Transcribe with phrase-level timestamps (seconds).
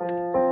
[0.00, 0.43] ご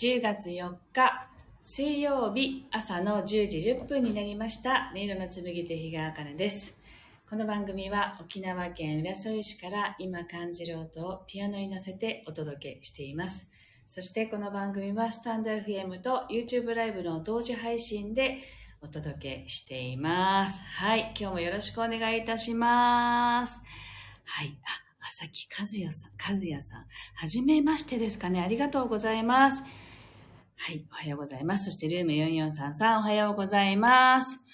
[0.00, 1.28] 10月4日
[1.62, 6.80] 水曜日朝の10時10分になりました音色の紡手日川茜です。
[7.28, 13.50] この番組は沖縄県浦添市から今感じる音をピアノに乗せてお届けしています。
[13.86, 18.38] そしてこの番組はスタンド FM と YouTube ライブの同時配信で
[18.80, 20.62] お届けしています。
[20.62, 21.12] はい。
[21.14, 23.60] 今日もよろしくお願いいたします。
[24.24, 24.58] はい。
[24.64, 26.86] あ朝木和也さん、和也さん。
[27.16, 28.40] はじめましてですかね。
[28.40, 29.62] ありがとうございます。
[30.62, 31.70] はい、おはようございます。
[31.70, 34.44] そしてルーム4433、おはようございます。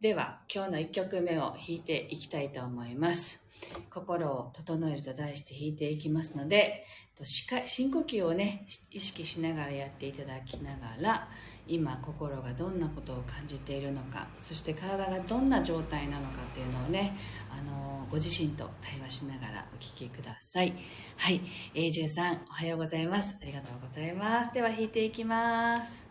[0.00, 3.46] では、今日の1曲目を弾いていきたいと思います。
[3.88, 6.84] 心を整えると題して弾いていきますので、
[7.22, 11.28] 深呼吸をね、意識しながらやっていただきながら、
[11.66, 17.16] 今心がどんなことを感じているのかそして体がどんな状態なのかっていうのをね
[17.50, 20.74] あのご自身と対話しながらお聞きください。
[21.16, 21.40] はい。
[21.74, 23.38] AJ さんおはようございます。
[23.40, 24.52] ありがとうございます。
[24.52, 26.10] では弾いていきます。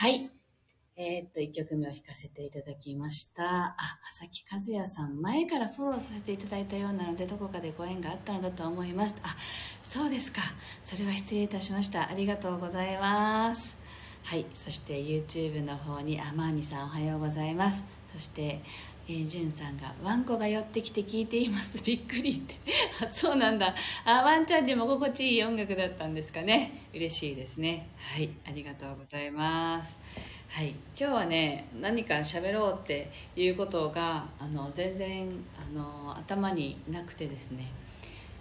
[0.00, 0.30] はい。
[0.96, 3.42] えーっと、1曲目を弾かせていただきました。
[3.42, 3.76] あ、
[4.08, 9.26] 浅木和也さん、前からフォローさせていただいたようなので、どこかでご縁があったのだと思いました。
[9.26, 9.36] あ、
[9.82, 10.40] そうですか。
[10.84, 12.08] それは失礼いたしました。
[12.08, 13.76] ありがとうございます。
[14.22, 14.46] はい。
[14.54, 17.82] そして YouTube の方に、あ、まーみさんおはようございます。
[18.12, 18.62] そして、
[19.10, 21.82] えー、じゅんさんが、ワンコが寄ってきて聞いています。
[21.86, 22.56] びっくりって。
[23.06, 23.74] あ、そうなんだ。
[24.04, 26.82] あ、ワンちゃんにも心地いい音楽だったんですかね。
[26.92, 27.88] 嬉しいですね。
[27.96, 28.28] はい。
[28.46, 29.96] ありがとうございます。
[30.50, 37.70] はい、今日はね何か喋ろうっていうことがあの全然あの頭になくてですね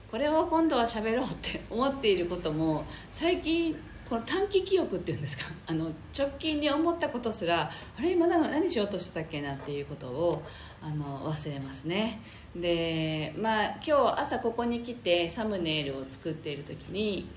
[0.10, 3.75] これを今度は喋ろうって思っていることも最近
[4.09, 5.54] この短期記憶っていうんですか？
[5.68, 10.44] あの直近に思ったことすらあれ今何しようとしてたっけなっていうことを
[10.81, 12.21] あの忘れますね。
[12.56, 17.27] でまあ今日朝ここに来てサムネイルを作っている時に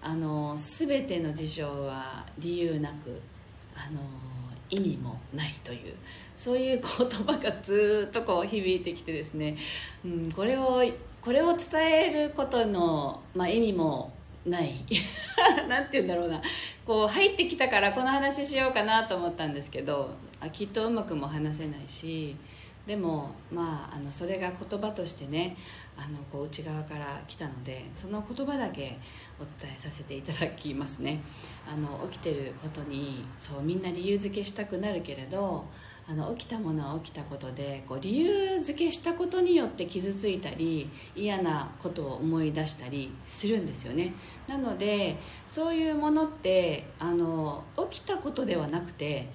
[0.00, 3.20] あの全ての事象は理由なく
[3.74, 4.00] あの
[4.70, 5.94] 意味もないという
[6.36, 9.56] そういう言葉がずっとこう響いてきてですね、
[10.04, 10.82] うん、これを
[11.20, 14.12] これを伝えることの、まあ、意味も
[14.46, 14.84] ない。
[15.68, 16.40] なんて言うんだろうな。
[16.84, 20.10] こう入ってきたからこの話しようかなと思ったんですけど
[20.40, 22.34] あきっとうまくも話せないし
[22.86, 25.56] でもまああのそれが言葉としてね
[25.96, 28.98] あのこう内側から来たのでその言葉だけ
[29.38, 31.20] お伝えさせていただきますね。
[31.70, 35.66] あの起きてることにそうみんな理由付けしたくなるけれど
[36.10, 44.12] あの起きたものは起きたことでこう理由付けしたことによって傷ついたり嫌なことを思い出したりするんですよね。
[44.48, 49.28] なのでそういうものってあの起きたことではなくて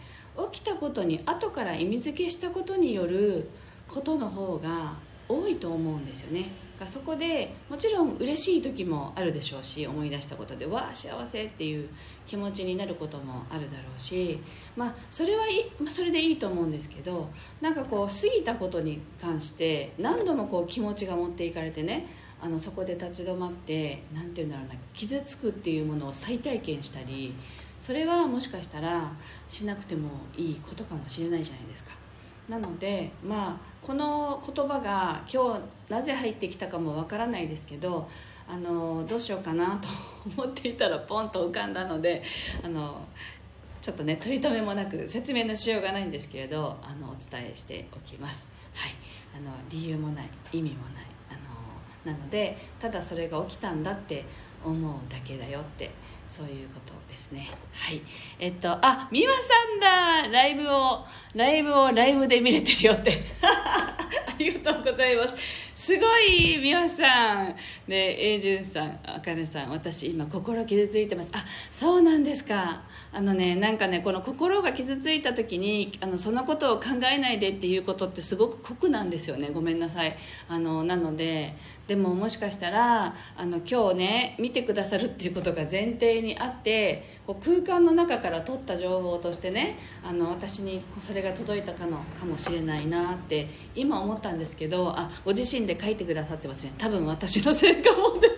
[0.52, 3.50] 起きたことに後から意味付けしたことによる
[3.88, 4.98] ことの方が
[5.30, 6.65] 多いと思うんですよね。
[6.86, 11.90] そこでもちろん嬉しい時もあるでしょうし思い出したことでわあ幸せっていう
[12.28, 14.40] 気持ちになることもあるだろうし
[14.76, 17.30] まあそれはい、まあ、それでいいと思うんですけど
[17.62, 22.08] なんかこう過ぎたことに関して何度もこう気持ちが持っていかれてね
[22.42, 27.34] あのそこで立ち止まって何て言うんだろうな傷つくっていうものを再体験したり
[27.80, 29.14] それはもしかしたら
[29.48, 32.05] しなくてもいいことかもしれないじゃないですか。
[32.50, 38.08] なのでまあこの言葉が今日なぜ入ってきたかもわからないですけど
[38.48, 39.88] あのどうしようかなと
[40.38, 42.24] 思っていたらポンと浮かんだので
[42.64, 43.02] あの
[43.82, 48.48] ちょっとね取り留めもなく説明のしようがないんですけれどあのお伝えしておきます。
[48.74, 48.92] はい。
[49.36, 54.24] あの理由もない意味もないあのなのでただそれが起きたんだって
[54.64, 55.92] 思うだけだよって
[56.28, 57.50] そういうことですね。
[57.74, 58.02] はい。
[58.40, 59.40] えっとあ美和さ
[59.78, 60.28] んだ。
[60.32, 63.24] ライブをライブをライブで見れてるよって。
[63.42, 65.34] ありがとうございます。
[65.76, 67.56] すごい美和さん。
[67.86, 71.30] で英順さんあかねさん私今心傷ついてます。
[71.34, 72.84] あそうなんですか。
[73.12, 79.50] あのねなんかねこの心が傷ついた時にあのそのことを考えないでっていうことってすごく酷なんですよね。
[79.54, 80.16] ごめんなさい。
[80.48, 81.56] あのなので
[81.88, 96.74] でももしかしたらあの今日ね見てくださるっていうことが前提にあってこう空間の中から取った情報としてねあの私にそれが届いたかのかもしれないなって今思ったんですけどあご自身で書いてくださってますね。
[96.78, 98.30] 多分私のせいかもで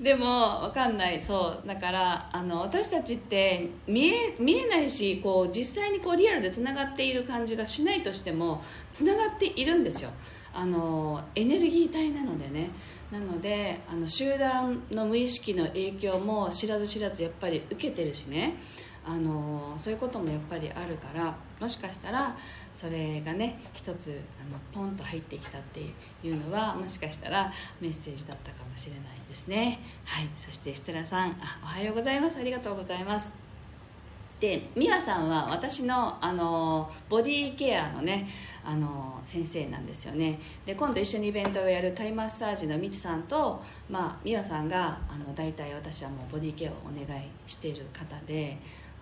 [0.10, 1.20] でも分かんない。
[1.20, 8.62] そうだからあの私たちって見え見えないしこう実際にこうリアルでつながっている感じがしないとしても
[8.92, 10.10] つながっているんですよ。
[10.52, 12.70] あのエネルギー体なのでね。
[13.10, 18.56] なのであの集団の無意識の影響も知らず知らずやっぱり受けてるしね。
[19.04, 22.36] あのそういうこともやっぱりあるからもしかしたら
[22.72, 25.80] それがね一つあのポンと入ってきたって
[26.22, 29.80] いうのはもしかしたらメッセージだったかもしれないですね。
[30.04, 30.28] はい。
[30.36, 32.38] そして設楽さんあおはようございます。
[32.38, 33.46] ありがとうございます。
[34.40, 38.28] で美和さんは私のあのボディケアのね
[38.64, 40.38] あの先生なんですよね。
[40.66, 48.58] で今度一緒にイベントをやるタイマッサージのみちさんと、まあ、美和さんがあの大体私はもうボディケアをお願いしている方で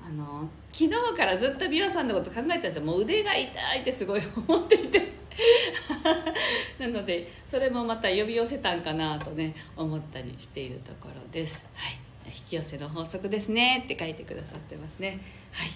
[0.06, 2.84] あの昨日からずっと美和さんのこと考えてたんですよ。
[2.84, 5.14] もう腕が痛いってすごい思っていて。
[6.78, 11.64] なのでそれもまた呼び寄せたんかなとね思ったりしているところです。
[11.75, 11.96] はい。
[12.26, 15.20] 引き寄せの法則ですねって書いてくださってますね。
[15.52, 15.68] はい。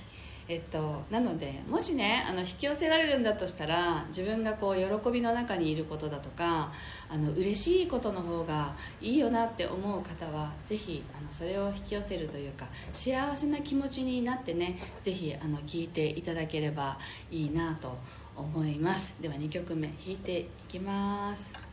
[0.49, 6.73] えっと、なのでもしねあの引き寄せられるんだとしたら自分がこう喜びの中にいることだとか
[7.11, 16.99] あの嬉しいことの方がいいよなって思う方はぜひあのそれを引き寄せるというか幸せな気持ちになってねぜひあの聞いていただければ
[17.31, 17.99] いいなと
[18.35, 19.21] 思います。
[19.21, 21.68] では2曲目弾いていきます。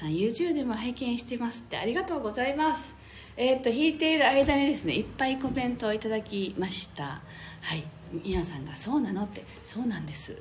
[0.00, 2.94] さん YouTube でも拝見してますってありがとうございます。
[3.36, 7.04] えっ、と弾いている間にですねいっぱいコメントをいただきました。
[7.04, 7.99] はい。
[8.12, 10.36] 皆さんが「そうなの?」って「そうなんです」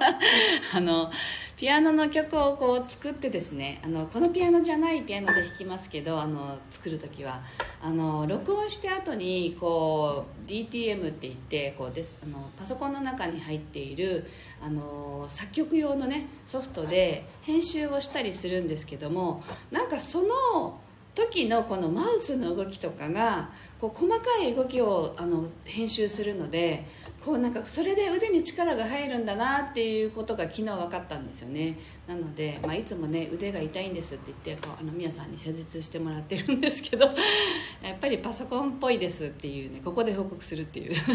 [0.74, 1.10] あの
[1.56, 7.42] ピアノの曲をこう作ってですねあのこのピアノじゃないピアノで弾きますけどあの作る時は
[7.82, 14.30] あの録音して後にこう DTM って言ってこうですあのパソコンの中に入っている
[14.62, 20.80] あの作曲用のねソフトで編集をしたりするんですけどもなんかその
[21.14, 23.50] 時のこのマウスの動きとかが
[23.80, 26.86] こう細かい動きをあの編集するので
[27.24, 31.76] こうなんかそれで腕に力が入るんだなっていうことが昨日分かったんですよね。
[32.06, 37.04] なので、まあ、いつもね腕が痛いんですって言ってこうあの皆さんに施術してもらってるんですけど
[37.82, 40.94] やっぱりパソコンっぽいですっていうねここで報告するっていう。
[40.96, 41.10] は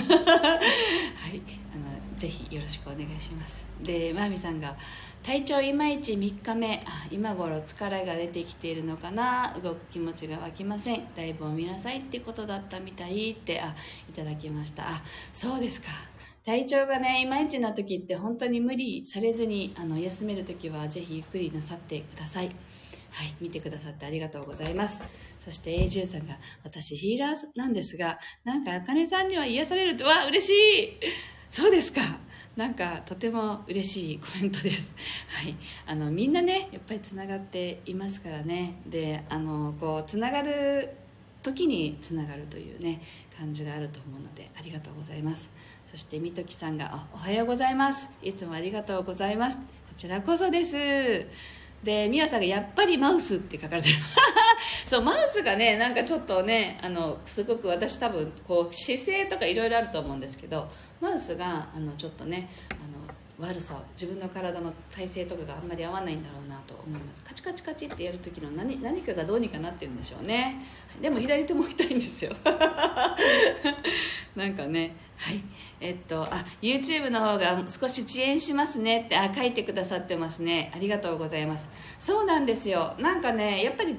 [1.29, 1.41] い。
[1.73, 3.65] あのぜひよろしくお願いします。
[3.81, 4.75] でまーみさんが
[5.23, 6.83] 体調いまいち3日目。
[7.09, 9.57] 今頃疲れが出てきているのかな。
[9.63, 11.07] 動く気持ちが湧きません。
[11.15, 13.73] ライブを見なさいってことだったみたいってあ
[14.09, 14.83] いただきました。
[14.89, 15.01] あ
[15.31, 15.87] そうですか。
[16.45, 22.47] 体調がねいまいちな時って本当に無理されずにあの休める時はぜひゆっくりなさってください。
[23.11, 25.07] はい、見てくださってありがとうございます。
[25.39, 30.99] そして A10 さんが、私ヒーラーなんですが、なんかあかねさんには癒されると、わ、嬉しい。
[31.49, 32.01] そうですか。
[32.55, 34.93] なんかとても嬉しいコメントです。
[35.27, 35.55] はい、
[35.87, 38.75] あのみんなねやっぱりつながっていますからね。
[38.85, 40.91] であのこうつながる
[41.41, 43.01] 時につながるというね
[43.37, 45.51] 感じがあると思うのでありがとうございます。
[45.83, 48.09] そしてみときさんがおはようございます。
[48.21, 49.57] いつもありがとうございます。
[49.57, 49.63] こ
[49.97, 50.77] ちらこそです。
[51.83, 53.95] でみやさんがやっぱりマウスって書かれてる。
[54.85, 60.69] そうマウスがねなんかちょっとねあのすごく私多分こう姿勢とかいろいろあると思うんですけど
[61.01, 67.23] マウスがあのちょっとねあの悪さ自分の体の体勢とかがあんまり合わないんだろうなと思います。
[67.23, 70.61] カチカチカチってやる時の何何かがどうにかなってるんでしょうね。
[71.01, 72.35] でも左手も痛いんですよ。
[74.35, 75.41] なんかねはい。
[75.81, 80.71] えっとあ YouTube の方が少し遅延しますねってあ書いてくださってますね。
[80.75, 81.69] ありがとうございます。
[81.97, 82.95] そうなんですよ。
[82.99, 83.97] なんかねやっぱり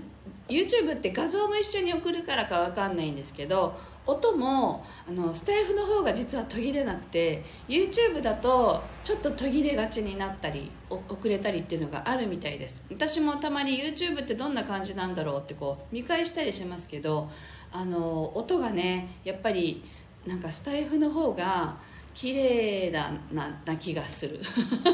[0.48, 3.74] YouTube って画像も一緒に送るからか分かんないんですけど
[4.06, 12.82] 音もあのスタイフの方が実は途切れなくて YouTube だとちょっと途切れがちになったり遅れたりっていうのがあるみたいです。
[12.90, 17.30] 私もたまに YouTube ってどんな感じなんだろうってこう見返したりしますけど
[17.72, 19.82] あの音がねやっぱり
[20.26, 21.76] なんかスタイフの方が
[22.14, 24.40] 綺麗だなな気がする。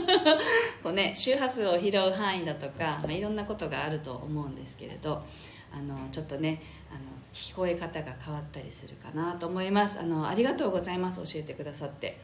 [0.82, 5.22] こうね周波数を拾う範囲だとか、まあ、いろんなことがあると思うんですけれど
[5.72, 7.00] あのちょっとねあの
[7.32, 10.00] 聞こえ方が変わったりするかなと思います。
[10.00, 11.18] あのありがとうございます。
[11.32, 12.18] 教えてくださって。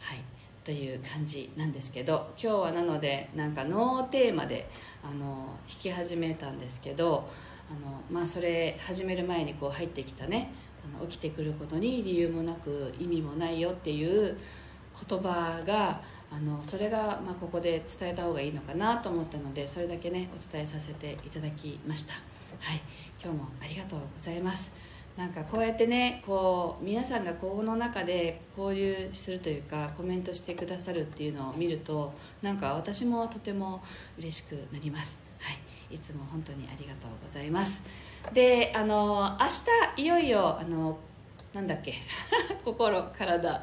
[0.00, 0.18] はい。
[0.64, 4.68] という感じなんですけど今日はなのでなんかノーテーマで
[5.02, 7.26] あの弾き始めたんですけど
[7.70, 10.52] あのまあそれ始める前にこう入ってきたね
[10.96, 14.36] あの起きてくることに理由もなく意味もないよっていう
[15.08, 22.14] 言葉があのそれがまあここで伝えた方がいいのかなと思ったのでそれだけねお伝えさせていただきました。
[22.60, 22.80] はい。
[23.22, 24.74] 今日もありがとうございます。
[25.16, 33.82] なんかこうやってねこう皆さんがこの中で交流するというかコメントしてくださるっていうのを見るとなんか私もとても
[34.16, 35.18] 嬉しくなります。
[35.40, 35.67] はい。
[35.90, 37.82] いつも本当にありがとうございます。
[38.32, 39.46] であの明
[39.96, 40.98] 日いよいよあの
[41.54, 41.94] なんだっけ
[42.64, 43.62] 心体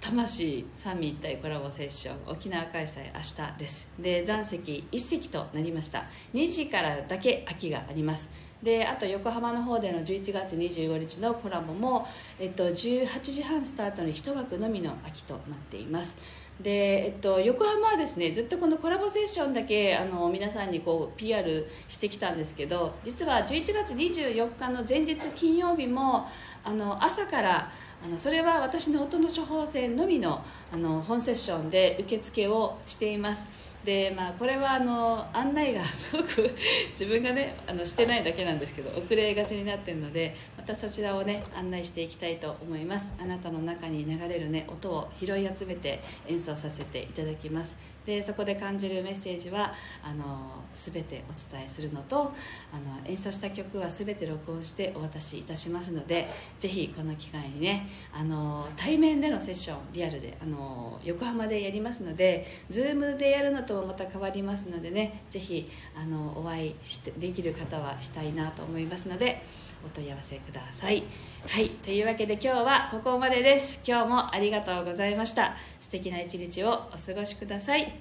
[0.00, 3.92] 魂三位一体コラボセッション沖縄開催明日です。
[3.98, 6.04] で残席1席となりました。
[6.32, 8.30] 2時からだけ空きがあります。
[8.62, 12.06] であと横浜の方での11月25日のコラボも、
[12.38, 16.16] えっと、18時半スタートに1枠のみの空きとなっています。
[16.60, 26.26] で、えっと、横浜はですねずっとこのコラボセッションだけあの皆さんにこう PR してきたんですけど実は11月24日の前日金曜日も
[26.62, 27.70] あの朝から
[28.04, 33.46] あのそれは私の音の処方箋のみのあの本セッションで受付をしています。
[33.84, 36.50] でまあこれはあの案内がすごく
[36.92, 40.34] 自分がねあのしてないだけなんですけど遅れがちになってるので
[40.64, 43.14] またそちらをね案内していきたいと思います。
[43.20, 47.76] あなたの中に流れるね音を拾い集めて演奏させていただきます。
[48.06, 69.42] でそこで感じるメッセージはあの全てお伝えするのとあの演奏した曲は全て録音してお渡しいたしますのでぜひこの機会にねあの対面でのセッションリアルであの横浜でやりますので Zoom でやるのともまた変わりますのでねぜひあのお会いしてできる方はしたいなと思いますので
[69.84, 71.04] お問い合わせください。
[71.48, 71.70] はい。
[71.70, 73.82] というわけで今日はここまでです。
[73.86, 75.56] 今日もありがとうございました。
[75.80, 77.92] 素敵な一日をお過ごしください。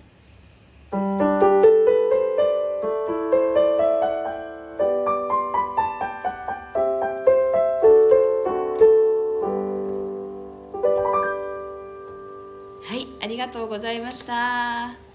[13.23, 15.12] ありがとうございました。